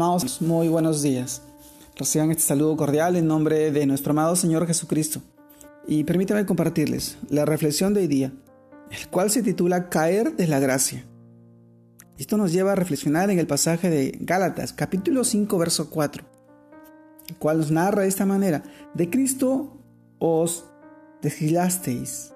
Amados, 0.00 0.40
muy 0.40 0.68
buenos 0.68 1.02
días. 1.02 1.42
Reciban 1.96 2.30
este 2.30 2.44
saludo 2.44 2.76
cordial 2.76 3.16
en 3.16 3.26
nombre 3.26 3.72
de 3.72 3.84
nuestro 3.84 4.12
amado 4.12 4.36
Señor 4.36 4.64
Jesucristo. 4.64 5.20
Y 5.88 6.04
permítanme 6.04 6.46
compartirles 6.46 7.18
la 7.30 7.44
reflexión 7.44 7.94
de 7.94 8.02
hoy 8.02 8.06
día, 8.06 8.32
el 8.92 9.08
cual 9.08 9.28
se 9.28 9.42
titula 9.42 9.88
Caer 9.88 10.36
de 10.36 10.46
la 10.46 10.60
gracia. 10.60 11.04
Esto 12.16 12.36
nos 12.36 12.52
lleva 12.52 12.70
a 12.70 12.74
reflexionar 12.76 13.28
en 13.30 13.40
el 13.40 13.48
pasaje 13.48 13.90
de 13.90 14.16
Gálatas, 14.20 14.72
capítulo 14.72 15.24
5, 15.24 15.58
verso 15.58 15.90
4, 15.90 16.24
el 17.30 17.34
cual 17.34 17.58
nos 17.58 17.72
narra 17.72 18.02
de 18.02 18.08
esta 18.08 18.24
manera, 18.24 18.62
de 18.94 19.10
Cristo 19.10 19.82
os 20.20 20.64
desligasteis, 21.22 22.32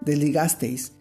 desligasteis, 0.00 0.94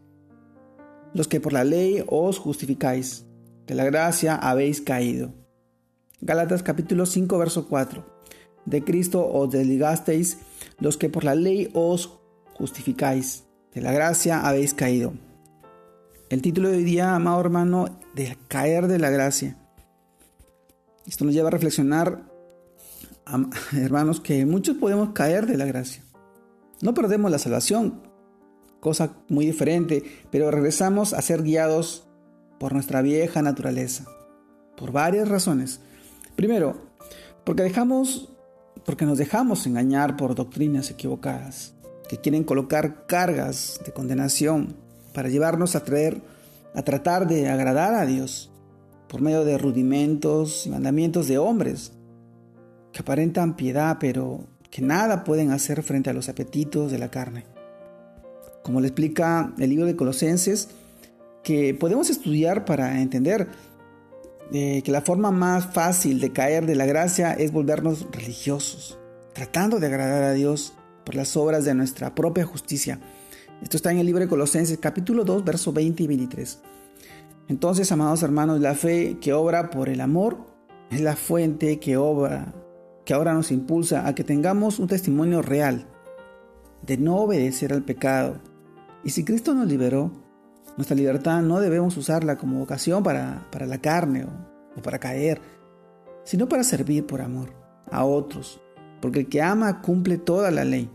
los 1.16 1.28
que 1.28 1.42
por 1.42 1.54
la 1.54 1.64
ley 1.64 2.04
os 2.06 2.38
justificáis, 2.38 3.26
de 3.66 3.74
la 3.74 3.86
gracia 3.86 4.36
habéis 4.36 4.80
caído. 4.80 5.47
Gálatas 6.20 6.64
capítulo 6.64 7.06
5 7.06 7.38
verso 7.38 7.68
4. 7.68 8.04
De 8.66 8.84
Cristo 8.84 9.24
os 9.32 9.52
desligasteis 9.52 10.40
los 10.80 10.98
que 10.98 11.10
por 11.10 11.24
la 11.24 11.36
ley 11.36 11.70
os 11.74 12.18
justificáis. 12.56 13.44
De 13.72 13.82
la 13.82 13.92
gracia 13.92 14.42
habéis 14.42 14.74
caído. 14.74 15.14
El 16.30 16.42
título 16.42 16.70
de 16.70 16.78
hoy 16.78 16.84
día, 16.84 17.14
amado 17.14 17.40
hermano, 17.40 18.00
de 18.16 18.36
caer 18.48 18.88
de 18.88 18.98
la 18.98 19.12
gracia. 19.12 19.58
Esto 21.06 21.24
nos 21.24 21.36
lleva 21.36 21.50
a 21.50 21.52
reflexionar, 21.52 22.24
hermanos, 23.74 24.20
que 24.20 24.44
muchos 24.48 24.76
podemos 24.78 25.10
caer 25.12 25.46
de 25.46 25.58
la 25.58 25.66
gracia. 25.66 26.04
No 26.82 26.96
perdemos 26.96 27.30
la 27.30 27.38
salvación, 27.38 28.02
cosa 28.80 29.14
muy 29.30 29.46
diferente, 29.46 30.04
pero 30.32 30.50
regresamos 30.50 31.14
a 31.14 31.22
ser 31.22 31.44
guiados 31.44 32.08
por 32.60 32.74
nuestra 32.74 33.04
vieja 33.04 33.44
naturaleza, 33.44 34.06
por 34.76 34.92
varias 34.92 35.30
razones. 35.30 35.80
Primero, 36.38 36.78
porque 37.44 37.64
dejamos 37.64 38.30
porque 38.86 39.06
nos 39.06 39.18
dejamos 39.18 39.66
engañar 39.66 40.16
por 40.16 40.36
doctrinas 40.36 40.92
equivocadas 40.92 41.74
que 42.08 42.20
quieren 42.20 42.46
colocar 42.46 43.06
cargas 43.08 43.82
de 43.84 43.92
condenación 43.92 44.76
para 45.14 45.30
llevarnos 45.30 45.76
a 45.76 45.84
traer 45.84 46.22
a 46.76 46.84
tratar 46.84 47.28
de 47.28 47.50
agradar 47.50 47.96
a 47.96 48.06
Dios 48.06 48.52
por 49.10 49.20
medio 49.20 49.44
de 49.46 49.58
rudimentos 49.58 50.68
y 50.68 50.70
mandamientos 50.70 51.28
de 51.28 51.40
hombres 51.40 51.92
que 52.94 53.00
aparentan 53.00 53.58
piedad 53.58 53.98
pero 54.00 54.46
que 54.70 54.84
nada 54.84 55.24
pueden 55.24 55.52
hacer 55.52 55.82
frente 55.82 56.12
a 56.12 56.14
los 56.14 56.30
apetitos 56.30 56.92
de 56.92 57.00
la 57.00 57.10
carne. 57.10 57.46
Como 58.64 58.80
le 58.80 58.88
explica 58.88 59.54
el 59.58 59.72
libro 59.72 59.88
de 59.88 59.96
Colosenses, 59.96 60.70
que 61.42 61.74
podemos 61.74 62.12
estudiar 62.12 62.64
para 62.64 63.02
entender 63.02 63.48
que 64.52 64.92
la 64.92 65.02
forma 65.02 65.32
más 65.32 65.74
fácil 65.74 66.20
de 66.20 66.32
caer 66.32 66.66
de 66.66 66.76
la 66.76 66.86
gracia 66.86 67.34
es 67.34 67.52
volvernos 67.52 68.08
religiosos, 68.12 68.98
tratando 69.34 69.80
de 69.80 69.88
agradar 69.88 70.24
a 70.24 70.34
Dios 70.34 70.74
por 71.06 71.16
las 71.16 71.36
obras 71.36 71.66
de 71.66 71.74
nuestra 71.74 72.16
propia 72.16 72.46
justicia. 72.46 73.00
Esto 73.62 73.78
está 73.78 73.92
en 73.92 74.00
el 74.00 74.06
libro 74.06 74.22
de 74.22 74.30
Colosenses 74.30 74.78
capítulo 74.78 75.24
2, 75.24 75.44
versos 75.44 75.74
20 75.74 76.04
y 76.04 76.08
23. 76.08 76.60
Entonces, 77.50 77.92
amados 77.92 78.24
hermanos, 78.24 78.60
la 78.60 78.76
fe 78.76 79.18
que 79.20 79.34
obra 79.34 79.70
por 79.70 79.90
el 79.90 80.02
amor 80.02 80.38
es 80.92 81.02
la 81.02 81.16
fuente 81.16 81.80
que 81.80 81.98
obra, 81.98 82.54
que 83.06 83.14
ahora 83.14 83.34
nos 83.34 83.52
impulsa 83.52 84.08
a 84.08 84.16
que 84.16 84.24
tengamos 84.24 84.80
un 84.80 84.88
testimonio 84.88 85.42
real 85.42 85.88
de 86.82 86.98
no 86.98 87.18
obedecer 87.18 87.74
al 87.74 87.84
pecado. 87.84 88.42
Y 89.04 89.12
si 89.12 89.24
Cristo 89.24 89.54
nos 89.54 89.68
liberó, 89.68 90.12
nuestra 90.76 90.96
libertad 90.96 91.42
no 91.42 91.60
debemos 91.60 91.96
usarla 91.98 92.38
como 92.38 92.62
ocasión 92.62 93.04
para, 93.04 93.48
la 93.52 93.78
carne 93.80 94.26
o, 94.26 94.78
o 94.78 94.82
para 94.82 95.00
caer, 95.00 95.42
sino 96.24 96.50
para 96.50 96.64
servir 96.64 97.06
por 97.06 97.22
amor 97.22 97.54
a 97.90 98.06
otros, 98.06 98.60
porque 99.02 99.22
el 99.22 99.30
que 99.30 99.42
ama 99.42 99.82
cumple 99.82 100.18
toda 100.18 100.52
la 100.52 100.66
ley. 100.66 100.90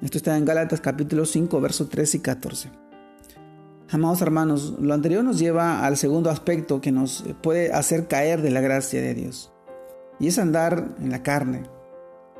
Esto 0.00 0.18
está 0.18 0.36
en 0.36 0.44
Gálatas 0.44 0.80
capítulo 0.80 1.24
5, 1.24 1.60
versos 1.60 1.88
13 1.88 2.18
y 2.18 2.20
14. 2.20 2.84
Amados 3.90 4.22
hermanos, 4.22 4.74
lo 4.80 4.92
anterior 4.94 5.22
nos 5.22 5.38
lleva 5.38 5.84
al 5.84 5.96
segundo 5.96 6.30
aspecto 6.30 6.80
que 6.80 6.90
nos 6.90 7.24
puede 7.42 7.72
hacer 7.72 8.08
caer 8.08 8.42
de 8.42 8.50
la 8.50 8.60
gracia 8.60 9.00
de 9.00 9.14
Dios, 9.14 9.52
y 10.18 10.26
es 10.28 10.38
andar 10.38 10.94
en 11.00 11.10
la 11.10 11.22
carne, 11.22 11.64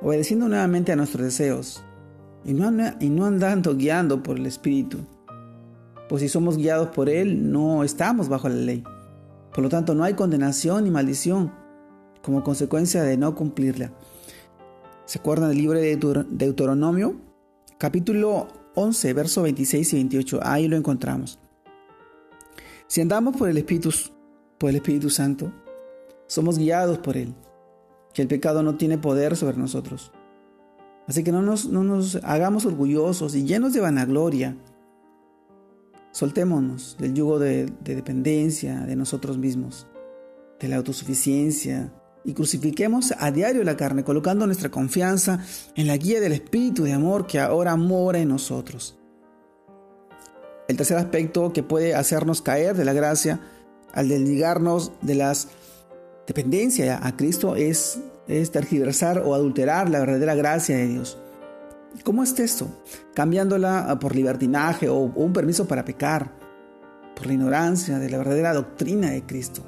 obedeciendo 0.03 0.49
nuevamente 0.49 0.93
a 0.93 0.97
nuestros 0.97 1.25
deseos, 1.25 1.85
y 2.45 2.55
no, 2.55 2.71
y 3.01 3.09
no 3.09 3.27
andando 3.27 3.77
guiando 3.77 4.23
por 4.23 4.37
el 4.37 4.47
Espíritu, 4.47 5.07
pues 6.09 6.23
si 6.23 6.29
somos 6.29 6.57
guiados 6.57 6.89
por 6.89 7.09
Él, 7.09 7.51
no 7.51 7.85
estamos 7.85 8.29
bajo 8.29 8.49
la 8.49 8.57
ley. 8.57 8.85
Por 9.53 9.63
lo 9.63 9.69
tanto, 9.69 9.95
no 9.95 10.05
hay 10.05 10.15
condenación 10.15 10.85
ni 10.85 10.91
maldición 10.91 11.53
como 12.23 12.43
consecuencia 12.43 13.03
de 13.03 13.17
no 13.17 13.35
cumplirla. 13.35 13.93
¿Se 15.05 15.19
acuerdan 15.19 15.51
del 15.51 15.59
libro 15.59 15.79
de 15.79 15.97
Deuteronomio? 16.31 17.17
Capítulo 17.79 18.49
11, 18.75 19.13
versos 19.13 19.45
26 19.45 19.93
y 19.93 19.97
28. 19.97 20.41
Ahí 20.43 20.67
lo 20.67 20.77
encontramos. 20.77 21.39
Si 22.87 23.01
andamos 23.01 23.37
por 23.37 23.49
el 23.49 23.59
Espíritu, 23.59 23.91
por 24.59 24.71
el 24.71 24.77
Espíritu 24.77 25.11
Santo, 25.11 25.53
somos 26.27 26.59
guiados 26.59 26.99
por 26.99 27.17
Él, 27.17 27.35
que 28.13 28.23
el 28.23 28.29
pecado 28.29 28.63
no 28.63 28.77
tiene 28.77 28.99
poder 28.99 29.37
sobre 29.37 29.57
nosotros. 29.57 30.13
Así 31.07 31.23
que 31.23 31.33
no 31.33 31.43
nos, 31.43 31.67
no 31.69 31.85
nos 31.85 32.17
hagamos 32.23 32.65
orgullosos 32.65 33.35
y 33.35 33.45
llenos 33.45 33.75
de 33.75 33.81
vanagloria 33.81 34.57
Soltémonos 36.15 36.97
del 37.01 37.13
yugo 37.13 37.41
de, 37.41 37.67
dependencia 37.83 38.83
de 38.83 38.95
nosotros 38.95 39.37
mismos, 39.37 39.89
de 40.61 40.69
la 40.69 40.77
autosuficiencia, 40.77 41.93
y 42.25 42.35
crucifiquemos 42.35 43.13
a 43.19 43.33
diario 43.33 43.65
la 43.65 43.77
carne, 43.77 44.05
colocando 44.05 44.47
nuestra 44.47 44.71
confianza 44.71 45.41
en 45.75 45.89
la 45.89 45.97
guía 45.97 46.21
del 46.21 46.31
Espíritu 46.31 46.85
de 46.85 46.93
amor 46.93 47.27
que 47.27 47.41
ahora 47.41 47.75
mora 47.75 48.21
en 48.21 48.29
nosotros. 48.29 48.97
El 50.69 50.77
tercer 50.77 50.99
aspecto 50.99 51.53
que 51.53 51.65
puede 51.65 51.97
hacernos 51.97 52.43
caer 52.43 52.77
de 52.77 52.85
la 52.85 52.93
gracia 52.93 53.41
al 53.93 54.09
desligarnos 54.09 54.93
de 55.03 55.17
las 55.17 55.49
dependencias 56.29 56.97
a 57.03 57.17
Cristo 57.17 57.57
es, 57.57 57.99
es 58.29 58.53
tergiversar 58.53 59.19
o 59.19 59.35
adulterar 59.35 59.91
la 59.91 59.99
verdadera 59.99 60.37
gracia 60.37 60.77
de 60.77 60.87
Dios. 60.87 61.19
¿Cómo 62.03 62.23
es 62.23 62.39
esto? 62.41 62.69
Cambiándola 63.15 63.91
ah, 63.91 63.99
por 63.99 64.15
libertinaje 64.15 64.89
o 64.89 64.97
un 64.97 65.33
permiso 65.33 65.69
para 65.69 65.85
pecar, 65.85 66.33
por 67.15 67.27
la 67.27 67.35
ignorancia 67.35 67.99
de 67.99 68.11
la 68.11 68.19
verdadera 68.19 68.53
doctrina 68.53 69.11
de 69.11 69.25
Cristo, 69.25 69.63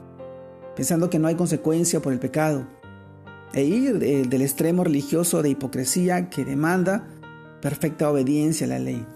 pensando 0.74 1.08
que 1.08 1.18
no 1.18 1.28
hay 1.28 1.36
consecuencia 1.36 2.00
por 2.00 2.12
el 2.12 2.18
pecado, 2.18 2.66
e 3.52 3.62
ir 3.64 4.02
eh, 4.02 4.24
del 4.28 4.42
extremo 4.42 4.82
religioso 4.82 5.40
de 5.40 5.50
hipocresía 5.50 6.28
que 6.28 6.44
demanda 6.44 7.06
perfecta 7.62 8.10
obediencia 8.10 8.66
a 8.66 8.70
la 8.70 8.78
ley, 8.80 9.06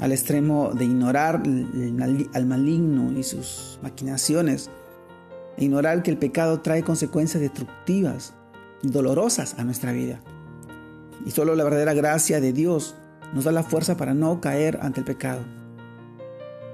al 0.00 0.10
extremo 0.10 0.72
de 0.74 0.84
ignorar 0.84 1.42
al 2.34 2.46
maligno 2.46 3.16
y 3.16 3.22
sus 3.22 3.78
maquinaciones, 3.80 4.70
e 5.56 5.64
ignorar 5.64 6.02
que 6.02 6.10
el 6.10 6.18
pecado 6.18 6.60
trae 6.60 6.82
consecuencias 6.82 7.40
destructivas 7.40 8.34
y 8.82 8.88
dolorosas 8.88 9.54
a 9.56 9.64
nuestra 9.64 9.92
vida. 9.92 10.20
Y 11.26 11.30
solo 11.30 11.54
la 11.54 11.64
verdadera 11.64 11.94
gracia 11.94 12.40
de 12.40 12.52
Dios 12.52 12.94
nos 13.32 13.44
da 13.44 13.52
la 13.52 13.62
fuerza 13.62 13.96
para 13.96 14.14
no 14.14 14.40
caer 14.40 14.78
ante 14.82 15.00
el 15.00 15.06
pecado. 15.06 15.40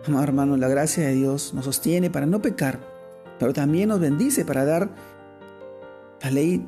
Amado 0.06 0.24
hermano, 0.24 0.56
la 0.56 0.68
gracia 0.68 1.06
de 1.06 1.14
Dios 1.14 1.52
nos 1.54 1.66
sostiene 1.66 2.10
para 2.10 2.26
no 2.26 2.40
pecar, 2.40 2.80
pero 3.38 3.52
también 3.52 3.88
nos 3.90 4.00
bendice 4.00 4.44
para 4.44 4.64
dar 4.64 4.90
la 6.22 6.30
ley. 6.30 6.66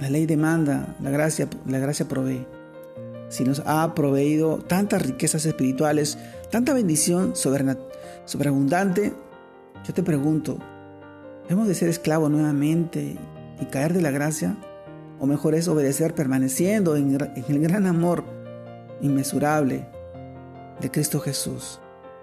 La 0.00 0.10
ley 0.10 0.26
demanda, 0.26 0.96
la 1.00 1.10
gracia, 1.10 1.48
la 1.66 1.78
gracia 1.78 2.08
provee. 2.08 2.46
Si 3.28 3.44
nos 3.44 3.62
ha 3.64 3.94
proveído 3.94 4.58
tantas 4.58 5.02
riquezas 5.02 5.46
espirituales, 5.46 6.18
tanta 6.50 6.74
bendición 6.74 7.34
sobreabundante, 7.34 9.14
yo 9.86 9.94
te 9.94 10.02
pregunto, 10.02 10.58
¿hemos 11.48 11.66
de 11.66 11.74
ser 11.74 11.88
esclavos 11.88 12.30
nuevamente 12.30 13.16
y 13.60 13.64
caer 13.66 13.94
de 13.94 14.02
la 14.02 14.10
gracia? 14.10 14.56
O 15.22 15.26
mejor 15.26 15.54
es 15.54 15.68
obedecer 15.68 16.16
permaneciendo 16.16 16.96
en, 16.96 17.16
el 17.16 17.60
gran 17.60 17.86
amor 17.86 18.24
inmesurable 19.00 19.88
de 20.80 20.90
Cristo 20.90 21.20
Jesús, 21.20 21.80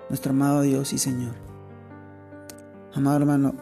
nuestro 0.10 0.32
amado 0.32 0.64
Dios 0.64 0.92
y 0.92 0.98
Señor. 0.98 1.34
Amado 2.94 3.16
hermano, 3.16 3.56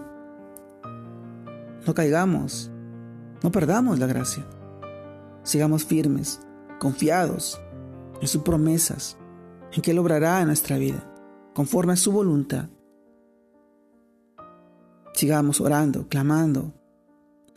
no 1.86 1.94
caigamos, 1.94 2.72
no 3.44 3.52
perdamos 3.52 4.00
la 4.00 4.08
gracia. 4.08 4.44
Sigamos 5.44 5.86
firmes, 5.86 6.40
confiados 6.80 7.62
en 8.20 8.28
sus 8.28 8.42
promesas, 8.42 9.20
en 9.72 9.84
que 9.84 9.92
Él 9.92 10.00
obrará 10.00 10.42
en 10.42 10.48
nuestra 10.48 10.80
vida, 10.80 11.14
conforme 11.54 11.94
a 11.94 11.98
su 11.98 12.12
voluntad. 12.12 12.70
Sigamos 15.14 15.62
orando, 15.62 16.08
clamando, 16.08 16.74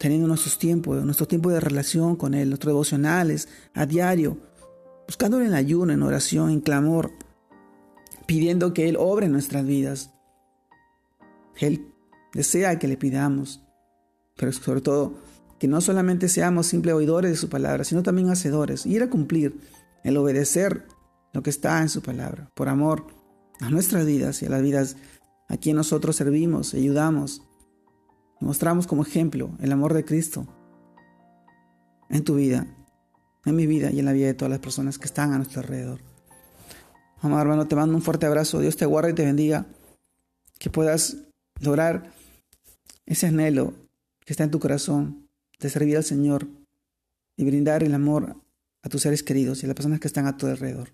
teniendo 0.00 0.26
nuestros 0.26 0.56
tiempos, 0.56 1.04
nuestro 1.04 1.28
tiempo 1.28 1.50
de 1.50 1.60
relación 1.60 2.16
con 2.16 2.32
Él, 2.32 2.48
nuestros 2.48 2.70
devocionales 2.70 3.48
a 3.74 3.84
diario, 3.84 4.38
buscándole 5.06 5.44
en 5.44 5.52
ayuno, 5.52 5.92
en 5.92 6.02
oración, 6.02 6.48
en 6.48 6.62
clamor, 6.62 7.12
pidiendo 8.24 8.72
que 8.72 8.88
Él 8.88 8.96
obre 8.98 9.26
en 9.26 9.32
nuestras 9.32 9.66
vidas. 9.66 10.14
Él 11.58 11.92
desea 12.32 12.78
que 12.78 12.88
le 12.88 12.96
pidamos, 12.96 13.62
pero 14.38 14.50
sobre 14.52 14.80
todo 14.80 15.18
que 15.58 15.68
no 15.68 15.82
solamente 15.82 16.30
seamos 16.30 16.68
simples 16.68 16.94
oidores 16.94 17.32
de 17.32 17.36
su 17.36 17.50
palabra, 17.50 17.84
sino 17.84 18.02
también 18.02 18.30
hacedores, 18.30 18.86
ir 18.86 19.02
a 19.02 19.10
cumplir, 19.10 19.60
el 20.02 20.16
obedecer 20.16 20.86
lo 21.34 21.42
que 21.42 21.50
está 21.50 21.82
en 21.82 21.90
su 21.90 22.00
palabra, 22.00 22.50
por 22.54 22.70
amor 22.70 23.04
a 23.60 23.68
nuestras 23.68 24.06
vidas 24.06 24.40
y 24.40 24.46
a 24.46 24.48
las 24.48 24.62
vidas 24.62 24.96
a 25.46 25.58
quien 25.58 25.76
nosotros 25.76 26.16
servimos, 26.16 26.72
ayudamos, 26.72 27.42
mostramos 28.40 28.86
como 28.86 29.02
ejemplo 29.02 29.50
el 29.60 29.72
amor 29.72 29.94
de 29.94 30.04
Cristo 30.04 30.46
en 32.08 32.24
tu 32.24 32.34
vida, 32.34 32.66
en 33.44 33.56
mi 33.56 33.66
vida 33.66 33.90
y 33.90 34.00
en 34.00 34.06
la 34.06 34.12
vida 34.12 34.26
de 34.26 34.34
todas 34.34 34.50
las 34.50 34.60
personas 34.60 34.98
que 34.98 35.04
están 35.06 35.32
a 35.32 35.36
nuestro 35.36 35.60
alrededor. 35.60 36.00
Amado 37.22 37.42
hermano, 37.42 37.68
te 37.68 37.76
mando 37.76 37.94
un 37.94 38.02
fuerte 38.02 38.26
abrazo. 38.26 38.60
Dios 38.60 38.76
te 38.76 38.86
guarde 38.86 39.10
y 39.10 39.14
te 39.14 39.24
bendiga. 39.24 39.66
Que 40.58 40.70
puedas 40.70 41.18
lograr 41.60 42.12
ese 43.06 43.26
anhelo 43.26 43.74
que 44.24 44.32
está 44.32 44.44
en 44.44 44.50
tu 44.50 44.58
corazón 44.58 45.28
de 45.58 45.68
servir 45.68 45.96
al 45.96 46.04
Señor 46.04 46.48
y 47.36 47.44
brindar 47.44 47.82
el 47.82 47.94
amor 47.94 48.36
a 48.82 48.88
tus 48.88 49.02
seres 49.02 49.22
queridos 49.22 49.62
y 49.62 49.66
a 49.66 49.68
las 49.68 49.74
personas 49.74 50.00
que 50.00 50.08
están 50.08 50.26
a 50.26 50.36
tu 50.36 50.46
alrededor. 50.46 50.90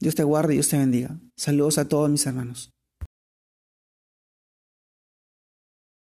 Dios 0.00 0.14
te 0.14 0.24
guarde 0.24 0.54
y 0.54 0.56
Dios 0.56 0.68
te 0.68 0.78
bendiga. 0.78 1.18
Saludos 1.36 1.78
a 1.78 1.88
todos 1.88 2.10
mis 2.10 2.26
hermanos. 2.26 2.72